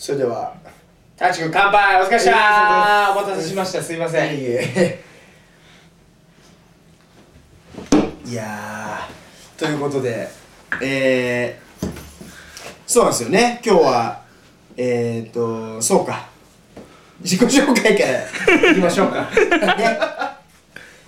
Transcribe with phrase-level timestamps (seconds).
[0.00, 0.54] それでは。
[1.14, 3.12] タチ君乾杯お疲れっした。
[3.12, 3.82] お待たせしました。
[3.82, 4.34] すいません。
[4.34, 5.04] いえ。
[8.24, 9.58] いやー。
[9.58, 10.26] ということで
[10.80, 11.86] えー、
[12.86, 13.60] そうなんですよね。
[13.62, 14.22] 今日は
[14.78, 16.30] えー、っとそうか。
[17.20, 18.04] 自己紹介か
[18.62, 19.28] らいきましょうか。
[19.76, 19.98] ね。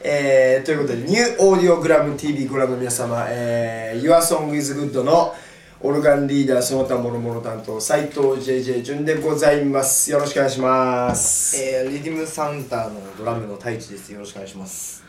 [0.00, 5.34] えー、ということでニューオーディオグラム TV ご覧の皆様、えー、Your Song is Good の
[5.80, 10.10] オルガンリーダーその他もろもろ担当斉藤 JJ 潤でございます。
[10.10, 11.56] よろしくお願いします。
[11.62, 14.12] えー、リディムサンターのドラムの太一です。
[14.12, 15.04] よろしくお願いします。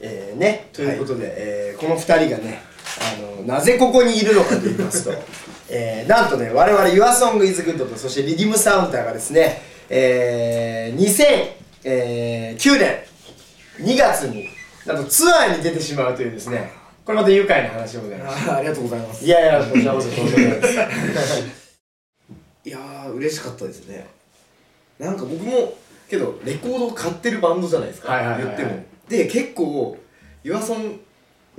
[0.00, 2.60] えー、ねということで、えーこの2人がね
[3.00, 5.12] あのなぜここにいるのかと言いますと、
[5.70, 11.48] えーなんとね我々 YourSongIsGood とそしてリディムサウンターがですね、えー、
[11.82, 12.98] 2009年
[13.80, 14.50] 2月に
[14.84, 18.50] なんとツアーに出てしまうというですねこれまた愉快な話でございます。
[18.50, 19.24] あありがとうございます。
[19.24, 21.78] いやいやこちらこそとんでもないです。
[22.64, 24.06] いやー嬉しかったですね。
[24.98, 25.74] なんか僕も
[26.08, 28.56] けどレコードを買ってるバンドじゃないですか、はいはいはいはい。
[28.56, 28.84] 言っても。
[29.08, 29.98] で結構
[30.42, 31.00] ユアソン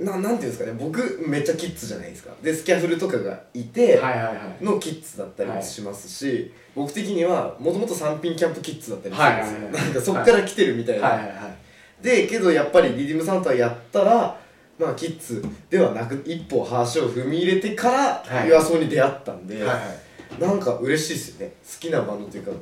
[0.00, 0.72] ななんていうんですかね。
[0.72, 2.32] 僕めっちゃキッズじゃないですか。
[2.42, 4.00] でスキャフルとかがいて、
[4.60, 11.56] のキッズだったりもしますし、僕的にはもともと三品キャンプキッズだったりするんですよ、はいはいはいなんかそっから来てるみたいな、はいはいはい
[12.02, 14.38] でけどやっぱりリディムサンタやったら
[14.78, 18.48] まあキッズではなく一歩足を踏み入れてからはい。
[18.48, 19.82] ユアソンに出会ったんで、はいは
[20.38, 20.40] い。
[20.40, 21.54] なんか嬉しいですよね。
[21.62, 22.52] 好きなバンドというか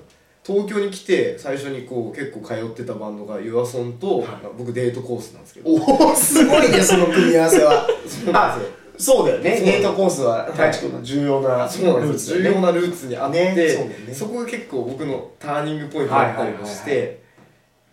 [0.44, 4.28] 東京に来て最初にこう結構通ってたバンドがユアソンと、はい。
[4.56, 5.70] 僕デートコースなんですけど。
[5.70, 7.86] おおすごいね その組み合わせは。
[8.06, 8.74] そうなんですよ。
[8.96, 9.60] そうだよね。
[9.60, 12.42] デートコースは太一君の重要なそうなんですよ。
[12.42, 14.14] 重要なルーツにあって、ねそね。
[14.14, 17.16] そこが結構僕のターニングポイントだったりもして、はいはい。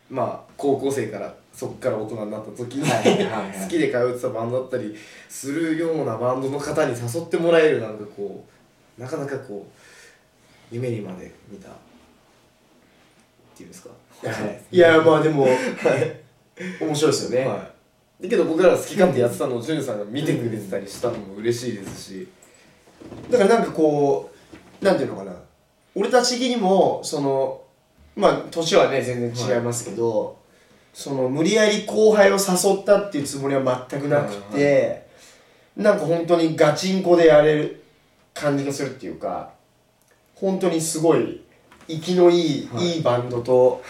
[0.10, 3.60] まあ高校生からそこから大人になった時に、はいはいはい。
[3.64, 4.96] 好きで通ってたバンドだったり
[5.30, 8.44] するようなバンドの方に誘ってもらえるなんかこ
[8.98, 11.72] うなかなかこう夢にまで見たっ
[13.56, 13.90] ていうんですか？
[14.72, 14.78] い。
[14.78, 15.48] やまあでも
[16.80, 17.72] 面白いですよね、は
[18.20, 22.28] い、だけど僕らが好き勝手やってたのをジュンさんが見てくれてたりしたのも嬉しいですし、
[23.30, 24.32] だからなんかこ
[24.82, 25.34] うなんていうのかな。
[25.94, 27.62] 俺たち的にもその
[28.16, 30.38] まあ年はね全然違いますけど、
[30.94, 35.08] その無理やり後輩を誘ったっていうつもりは全くなくて、
[35.78, 37.84] なんか本当にガチンコでやれる
[38.34, 39.52] 感じがするっていうか
[40.36, 41.42] 本当にすごい
[41.88, 43.84] 生きのいい、い、いバンドと、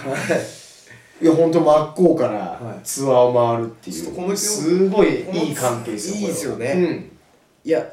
[1.21, 1.25] い。
[1.25, 2.79] や本当真っ向からはい。
[2.83, 6.73] ツアーを回るっていう、ちょっとこのすごいいい関係ですよいいですよね。
[6.75, 7.11] うん。
[7.63, 7.85] いや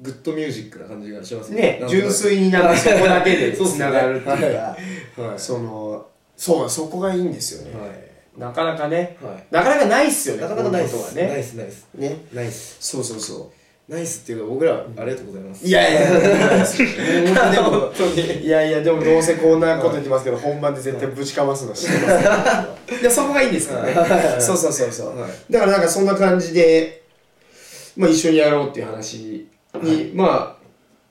[0.00, 1.82] グッドミュージックな感じがしますね。
[1.88, 4.76] 純粋になんかそこだけでつながるっていうか
[5.22, 5.38] はい。
[5.38, 9.44] そのそうそこがいいんですよね、はいなかなかねはい。
[9.50, 11.14] なかなかないっすよねなかなかないっす。
[11.14, 11.28] ね。
[11.28, 12.24] ナイスナイスね。
[12.32, 13.52] ナイスそうそうそ
[13.88, 15.64] ナイスっていうか僕らありがとうございます。
[15.64, 16.00] ういやいや。
[16.10, 22.18] いやいやでも本当にいやいやでもどうせこんなこと言ってますけど本番で絶対ぶちかますの知ってま
[22.88, 23.94] すいやそこがいいんですからね。
[24.40, 25.52] そうそうそうそう、はい。
[25.52, 27.02] だからなんかそんな感じで、
[27.96, 30.62] まあ、一緒にやろうっていう話に、まあ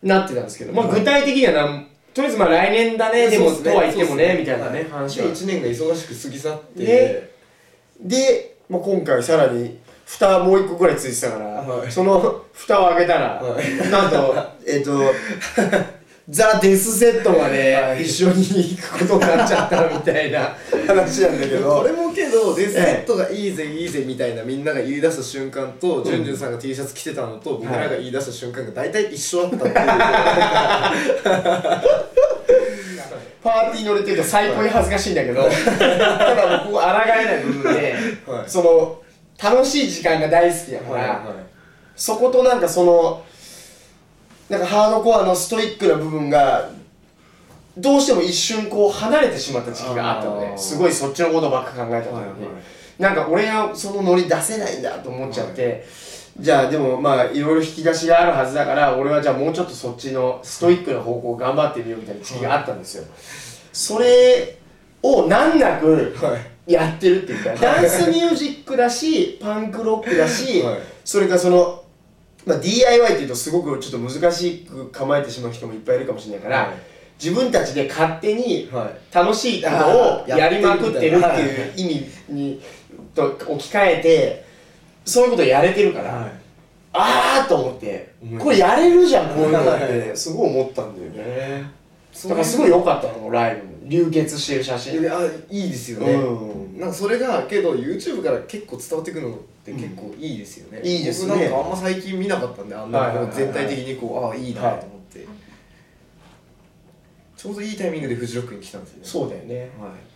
[0.01, 4.89] なってたんですけど、まあ、具体的にはなんとりあえずまあ来年だねでもとは言ってもねみたいなねはい。
[4.89, 5.27] 話は。
[5.27, 6.83] で1年が忙しく過ぎ去って。
[6.83, 7.29] ね。
[8.01, 11.91] で、まあ、今回さらに蓋もう一個ぐらいついてたから、はい。
[11.91, 13.89] その蓋を開けたら、はい。
[13.89, 14.35] なんと
[14.67, 14.99] えっ、と
[16.31, 18.03] ザ・デスセットまではい。
[18.03, 20.55] 一緒に行くことになっちゃったみたいな。
[20.87, 21.81] 話なんだけど。
[21.81, 29.75] これもけどデスセットがいいぜいいぜみたいなみんなが言い出した瞬間と、ジュンジュンさんが T シャツ着てたのと僕らが言い出した瞬間が大体一緒だったっていう、
[33.43, 37.93] パーティーに乗るっていうと最高に恥ずかしいんだけど、 ただ僕抗えない部分で、
[38.25, 38.49] はい。
[38.49, 39.01] その
[39.41, 41.25] 楽しい時間が大好きだから、
[41.95, 43.21] そことなんかその
[44.51, 46.69] なんかハードコアのストイックな部分が
[47.77, 53.01] どうしても一瞬こう離れてしまった時期があったので、すごいそっちのことばっか考えたのに、はいはい。
[53.01, 55.85] なんか俺はそのノリ出せないんだと思っちゃって、
[56.37, 63.05] じゃあでもまあいろいろ引き出しがあるはずだから俺はじゃあもうちょっとそっちのストイックな方向を頑張ってみようみたいな時期があったんですよ。
[63.71, 64.57] それ
[65.01, 66.51] を難なくはい。
[66.67, 70.79] やってるっていうか、ダンスミュージックだし、パンクロックだし、はい。
[71.03, 71.80] それからその、
[72.45, 76.75] まあ、DIY っていうとすごくちょっと難しく構えてしまう人もいっぱいいるかもしれないから、はい。
[77.23, 79.15] 自分たちで勝手にはい。
[79.15, 82.61] 楽しいことをやりまくってるっていいう意味に
[83.13, 84.45] と置き換えて
[85.05, 86.31] そういうことやれてるから、はい。
[86.93, 91.15] ああと思ってこれやれるじゃんこういうのっはてすごい思ったんだよね。
[91.17, 91.65] え
[92.23, 95.11] だからすごい良かったのライブ流血してる写真。
[95.11, 96.79] あいいですよね、うん。
[96.79, 101.33] なんかそれがけど YouTube から結構伝わってくるのって結構いいですよね、いいですね。
[101.33, 103.35] 僕なんかあんま最近見なかったんであんなはいはいはいはい。
[103.35, 104.79] こう全体的にこうああいいなと思っ
[105.13, 105.27] て、
[107.37, 109.03] ちょうどいいタイミングでフジロックに来たんですよね。
[109.05, 109.71] そうだよね。
[109.79, 110.11] はい。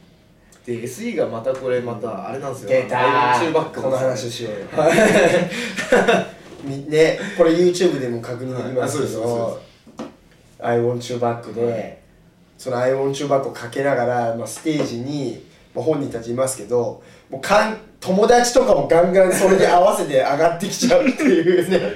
[0.66, 2.70] で SE がまたこれまたあれなんですよ。
[2.70, 4.54] 出たアイロン中バックこの話しよう。
[4.54, 4.68] よ
[6.64, 9.62] み ねこれ YouTube でも確認できますけど
[10.60, 12.02] 「I want you back で」
[12.58, 15.46] その「I want you back」をかけながら、まあ、ステージに、
[15.76, 21.80] まあ、本人たちいますけどもうかん友達とかもガンガンそれに合わせて上がってきちゃうっていうね。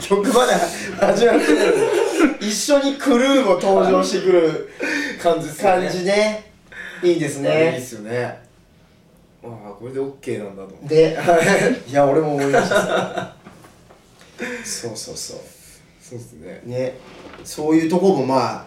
[0.00, 0.58] 曲まだ
[1.00, 1.44] 始まって
[2.40, 4.70] 一緒にクルーも登場してくる
[5.22, 5.88] 感じですよね。
[5.88, 6.50] 感じね。
[7.02, 7.50] いいですね。
[7.50, 8.40] いいっねすよね。
[9.44, 10.88] ああこれで OK なんだと思って。
[10.88, 11.16] で
[11.88, 11.92] い。
[11.92, 13.36] や俺も思いました。
[14.64, 15.38] そうそうそう。
[16.00, 16.60] そうですね。
[16.64, 16.98] ね。
[17.44, 18.66] そういうとこもまあ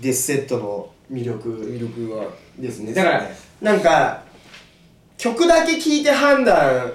[0.00, 1.48] デスセットの魅力。
[1.48, 2.26] 魅力は
[2.58, 2.92] ですね。
[2.92, 3.28] だから
[3.60, 4.22] なんか
[5.16, 6.92] 曲だけ聴いて判断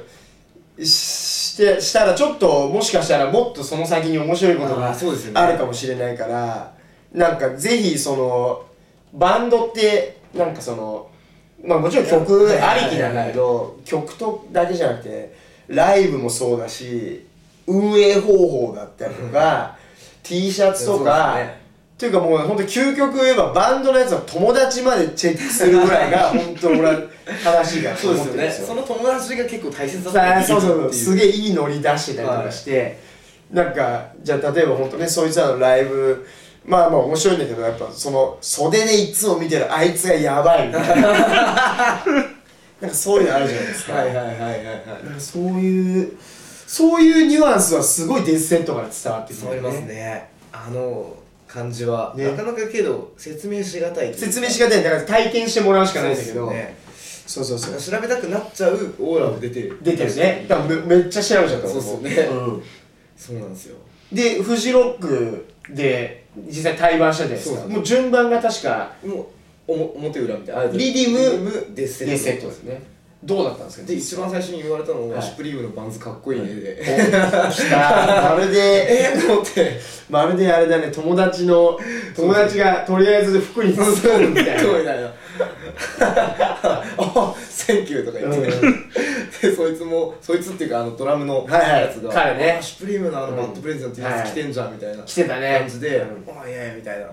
[0.79, 4.95] してしたらちょっともしかしたらもっとその先に面白いことあが
[5.35, 6.73] あるかもしれないから
[7.11, 8.65] なんかぜひその
[9.13, 11.09] バンドってなんかその
[11.63, 15.35] まあもちろん曲ありきなんだけど曲とだけじゃなくて
[15.67, 17.25] ライブもそうだし
[17.67, 19.77] 運営方法だったりとか
[20.23, 21.37] T シャツとか、
[22.03, 26.99] っていうかもう本当究極言えばバンドのやつは友達までチェックするぐらいが 本当俺は
[27.41, 28.67] 正しいかなとそう思ですよ。
[28.67, 28.67] ね。
[28.67, 30.93] その友達が結構大切だったそうそうそう。
[30.93, 32.99] すげええいいノリ出してたりとかして、
[33.51, 36.27] なんかじゃあ例えば本当ねそいつらのライブ
[36.65, 42.03] まあまあ面白いんだけどやっぱその袖でいつも見てるあいつがやばいみたいな。
[42.81, 44.57] なんかそういうのあるじゃないですか、はいはいはいはいはい。
[45.17, 46.11] そういう
[46.67, 50.29] そういうニュアンスはすごいデスセットから伝わってくる伝わりますね。
[50.51, 51.22] あの
[51.53, 52.25] 感じは、ね。
[52.25, 54.19] なかなかけど説明しがたいというか。
[54.19, 56.51] 説明しがたいだから体験してもらうしかないんだけど。
[57.27, 57.95] そうそうそうそう。
[57.95, 60.45] 調べたくなっちゃうオーラも出てる出てるね。
[60.47, 62.63] だからめめっちゃ調べちゃったそうっすよねうん。
[63.15, 63.77] そうなんですよ。
[64.11, 69.29] でフジロックで実際対バンしたじゃないですそうもう順番が確かも
[69.67, 70.71] うおも表裏みたいな。
[70.73, 72.11] リディムリデセット。
[72.11, 72.81] デセットですね。
[73.23, 73.87] どうだったんですか？
[73.87, 75.23] で一番最初に言われたのが、はい。
[75.23, 78.35] シュプリームのバンズかっこいいねで、お来た。
[78.35, 78.59] まるで。
[79.13, 79.79] えーと思って
[80.13, 81.77] まるであれだね友達の
[82.15, 85.11] 友達がとりあえず服に包むみたいそうみなたいな
[86.97, 88.89] あセンキューとか言って、うん
[89.41, 91.81] でそいつもそいつっていうかあのドラムのはいはい。
[91.81, 92.55] やつが、彼ね。
[92.59, 95.57] あシュプリームのあのバッドプレゼント T シャツ着てんじゃんみたいな来てたね。
[95.59, 96.29] 感じで、うん。
[96.29, 97.07] おいえみたいな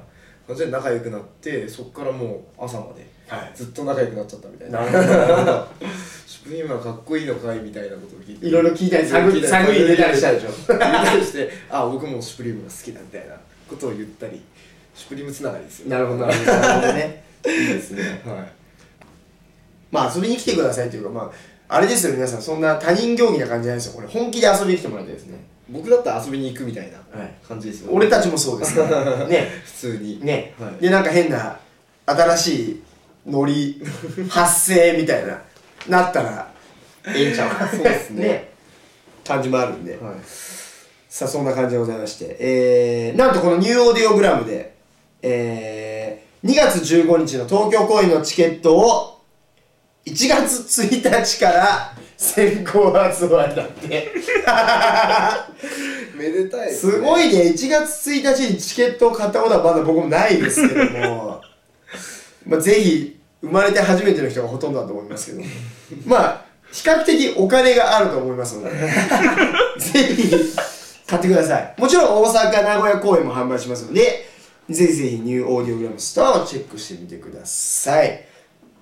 [0.51, 3.53] 感じで仲良くなってそっからもう朝まではい。
[3.55, 4.81] ずっと仲良くなっちゃったみたいな。
[4.81, 5.53] なるほど。
[5.53, 5.67] な
[6.27, 10.49] シュプリームはかっこいいのかいみたいなことを聞いていろいろ聞いたり探り探り入れたりしたでしょ。
[10.49, 13.37] 聞いたりして あ僕もシュプリームが好きだみたいな
[13.69, 14.43] ことを言ったり。
[14.95, 15.89] シュプリームつながりですよ。
[15.91, 16.53] なるほどなるほど。
[16.53, 17.25] なるほどね。
[17.47, 18.03] いいですね。
[18.27, 18.53] はい。
[19.93, 21.33] まあ遊びに来てくださいっていうかま
[21.69, 22.43] ああれですよ皆さん。
[22.43, 23.93] そんな他人行儀な感じじゃないですよ。
[23.95, 25.39] これ本気で遊びに来てもらいたいですね
[25.71, 27.31] 僕だったら遊びに行くみたいなはい。
[27.47, 29.49] 感じですよ、俺たちもそうですから ね。
[29.65, 30.25] 普通に。
[30.25, 30.83] ね、はい。
[30.83, 31.59] でなんか変な
[32.07, 32.83] 新しい
[33.27, 33.83] ノリ
[34.29, 35.41] 発生みたいな
[35.89, 36.51] なったら
[37.07, 38.51] ええんちゃうそうですね。
[39.25, 40.15] 感じもあるんで、はい。
[41.09, 42.37] さあそんな感じでございまして。
[42.39, 44.75] えー、なんとこのニューオーディオグラムで
[45.23, 49.20] えー、2月15日の東京公演のチケットを
[50.07, 54.13] 1月1日から先行発売だって。
[56.21, 61.41] めでたいです,、すごいね、1月1日にチケットを買ったことはまだ僕もないですけども、
[62.47, 65.43] まあ、ぜひ、生まれて初めての人がほとんどだと思いますけど、
[66.05, 68.71] まあ、比較的お金があると思いますので、
[69.79, 70.31] ぜひ、
[71.07, 71.75] 買ってください。
[71.79, 74.29] もちろん大阪、名古屋公演も販売しますので、
[74.69, 78.30] ぜひぜひニューオーディオグラムストアをチェックしてみてください。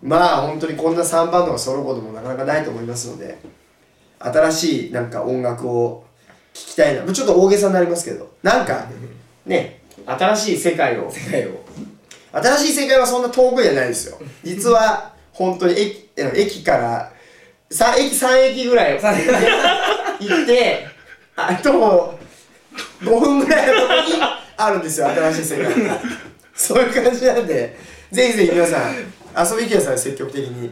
[0.02, 3.38] まあ、本当にこんな3バンドが揃うこともなかなかないと思いますので、
[4.18, 6.04] 新しいなんか音楽を
[6.54, 7.12] 聞きたいな。
[7.12, 8.86] ちょっと大げさになりますけど、なんか、
[9.46, 11.64] ね、新しい世界を、世界を。
[12.32, 14.18] 新しい世界はそんな遠くじゃないですよ。
[14.44, 17.12] 実は、本当に駅、え駅から、
[17.70, 18.96] 3駅、3駅ぐらい。
[18.96, 20.86] を行って、
[21.36, 22.18] あと、
[23.00, 24.00] 5分ぐらいのとこに
[24.56, 26.00] あるんですよ、新しい世界が。
[26.54, 27.76] そういう感じなんで、
[28.10, 28.94] ぜひぜひ皆さん、
[29.36, 30.70] 遊びに来てください、積極的に。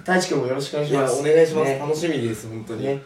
[0.00, 1.20] 太一君もよろしくお願いします。
[1.20, 3.02] お願いします、ね楽しみです本当に、ね